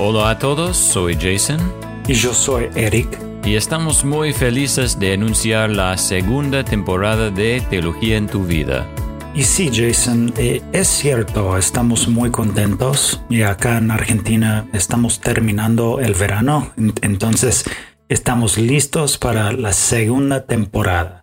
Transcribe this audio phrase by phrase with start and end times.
[0.00, 1.58] Hola a todos, soy Jason.
[2.06, 3.08] Y yo soy Eric.
[3.44, 8.86] Y estamos muy felices de anunciar la segunda temporada de Teología en tu vida.
[9.34, 15.98] Y sí, Jason, eh, es cierto, estamos muy contentos y acá en Argentina estamos terminando
[15.98, 16.70] el verano,
[17.02, 17.64] entonces
[18.08, 21.22] estamos listos para la segunda temporada.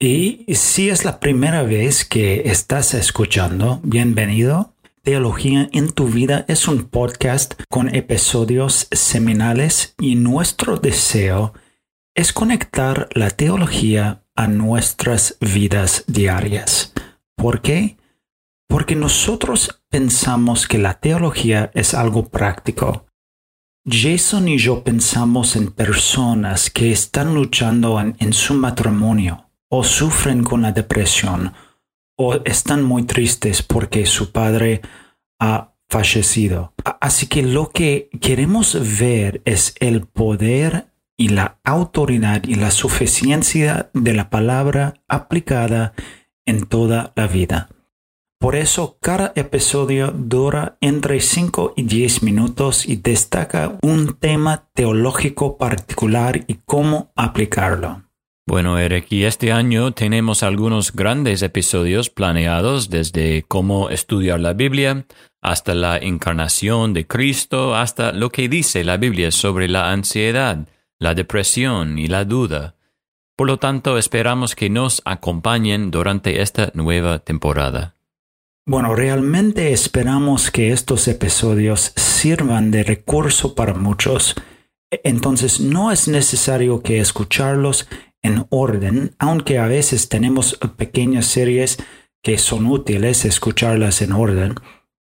[0.00, 4.74] Y si es la primera vez que estás escuchando, bienvenido.
[5.02, 11.54] Teología en tu vida es un podcast con episodios seminales y nuestro deseo
[12.14, 16.92] es conectar la teología a nuestras vidas diarias.
[17.34, 17.96] ¿Por qué?
[18.68, 23.06] Porque nosotros pensamos que la teología es algo práctico.
[23.86, 30.60] Jason y yo pensamos en personas que están luchando en, su matrimonio o sufren con
[30.60, 31.54] la depresión
[32.22, 34.82] o están muy tristes porque su padre
[35.38, 36.74] ha fallecido.
[37.00, 43.88] Así que lo que queremos ver es el poder y la autoridad y la suficiencia
[43.94, 45.94] de la palabra aplicada
[46.44, 47.70] en toda la vida.
[48.38, 55.56] Por eso cada episodio dura entre 5 y 10 minutos y destaca un tema teológico
[55.56, 58.09] particular y cómo aplicarlo.
[58.50, 65.06] Bueno, Eric, y este año tenemos algunos grandes episodios planeados desde cómo estudiar la Biblia
[65.40, 70.66] hasta la encarnación de Cristo, hasta lo que dice la Biblia sobre la ansiedad,
[70.98, 72.74] la depresión y la duda.
[73.36, 77.94] Por lo tanto, esperamos que nos acompañen durante esta nueva temporada.
[78.66, 84.34] Bueno, realmente esperamos que estos episodios sirvan de recurso para muchos.
[85.04, 87.86] Entonces no es necesario que escucharlos
[88.22, 91.78] en orden, aunque a veces tenemos pequeñas series
[92.22, 94.54] que son útiles escucharlas en orden.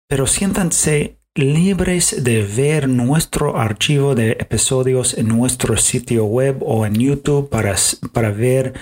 [0.07, 6.93] Pero siéntanse libres de ver nuestro archivo de episodios en nuestro sitio web o en
[6.93, 7.75] YouTube para,
[8.11, 8.73] para ver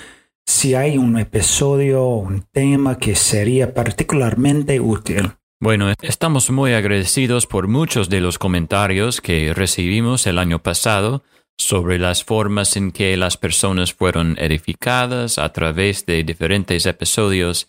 [0.46, 5.32] si hay un episodio o un tema que sería particularmente útil.
[5.62, 11.24] Bueno, estamos muy agradecidos por muchos de los comentarios que recibimos el año pasado
[11.62, 17.68] sobre las formas en que las personas fueron edificadas a través de diferentes episodios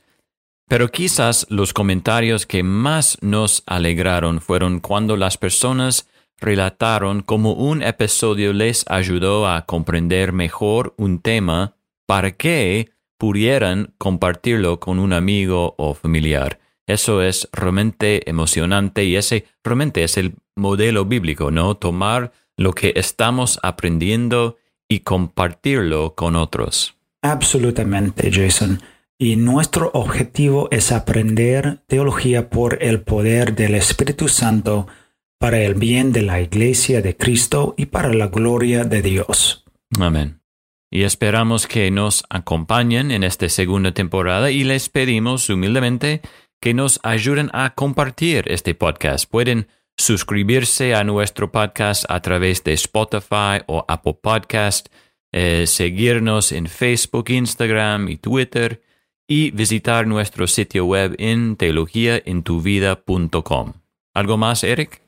[0.72, 6.08] pero quizás los comentarios que más nos alegraron fueron cuando las personas
[6.38, 11.74] relataron cómo un episodio les ayudó a comprender mejor un tema
[12.06, 16.58] para que pudieran compartirlo con un amigo o familiar.
[16.86, 21.76] Eso es realmente emocionante y ese realmente es el modelo bíblico, ¿no?
[21.76, 24.56] Tomar lo que estamos aprendiendo
[24.88, 26.96] y compartirlo con otros.
[27.22, 28.80] Absolutamente, Jason.
[29.18, 34.88] Y nuestro objetivo es aprender teología por el poder del Espíritu Santo
[35.38, 39.64] para el bien de la Iglesia de Cristo y para la gloria de Dios.
[39.98, 40.40] Amén.
[40.90, 46.20] Y esperamos que nos acompañen en esta segunda temporada y les pedimos humildemente
[46.60, 49.28] que nos ayuden a compartir este podcast.
[49.28, 54.88] Pueden suscribirse a nuestro podcast a través de Spotify o Apple Podcast,
[55.32, 58.82] eh, seguirnos en Facebook, Instagram y Twitter
[59.26, 63.72] y visitar nuestro sitio web en teologiaentuvida.com.
[64.14, 65.00] ¿Algo más, Eric?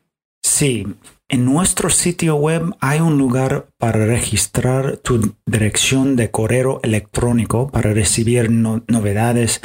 [0.43, 0.87] Sí,
[1.29, 7.93] en nuestro sitio web hay un lugar para registrar tu dirección de correo electrónico para
[7.93, 9.61] recibir novedades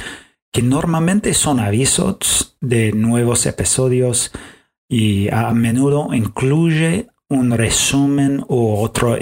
[0.52, 4.32] que normalmente son avisos de nuevos episodios
[4.90, 9.20] y a menudo incluye un resumen u otra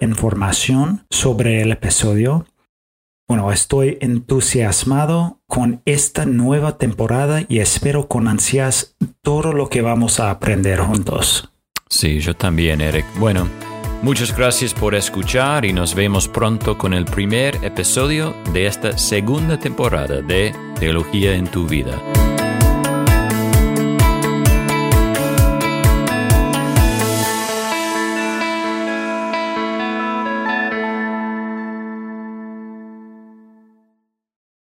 [0.00, 2.46] información sobre el episodio
[3.28, 10.18] bueno, estoy entusiasmado con esta nueva temporada y espero con ansias todo lo que vamos
[10.18, 11.52] a aprender juntos.
[11.90, 13.04] Sí, yo también, Eric.
[13.18, 13.46] Bueno,
[14.02, 19.58] muchas gracias por escuchar y nos vemos pronto con el primer episodio de esta segunda
[19.58, 22.00] temporada de Teología en tu vida.